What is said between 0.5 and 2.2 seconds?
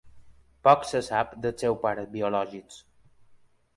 Poc se sap dels seus pares